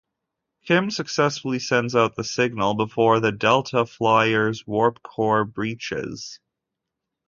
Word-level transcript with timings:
Kim 0.65 0.89
successfully 0.89 1.59
sends 1.59 1.95
out 1.95 2.15
the 2.15 2.23
signal 2.23 2.73
before 2.73 3.19
the 3.19 3.31
"Delta 3.31 3.85
Flyer"'s 3.85 4.65
warp 4.65 5.03
core 5.03 5.45
breaches. 5.45 6.39